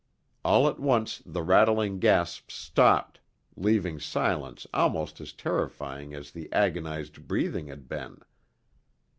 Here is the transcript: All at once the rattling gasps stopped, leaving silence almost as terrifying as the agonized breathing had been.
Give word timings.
All 0.43 0.67
at 0.67 0.79
once 0.79 1.21
the 1.27 1.43
rattling 1.43 1.99
gasps 1.99 2.55
stopped, 2.55 3.19
leaving 3.55 3.99
silence 3.99 4.65
almost 4.73 5.21
as 5.21 5.31
terrifying 5.31 6.15
as 6.15 6.31
the 6.31 6.51
agonized 6.51 7.27
breathing 7.27 7.67
had 7.67 7.87
been. 7.87 8.19